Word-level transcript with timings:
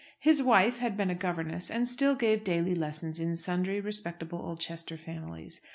His 0.19 0.41
wife 0.41 0.79
had 0.79 0.97
been 0.97 1.11
a 1.11 1.13
governess, 1.13 1.69
and 1.69 1.87
still 1.87 2.15
gave 2.15 2.43
daily 2.43 2.73
lessons 2.73 3.19
in 3.19 3.35
sundry 3.35 3.79
respectable 3.79 4.39
Oldchester 4.39 4.97
families. 4.97 5.61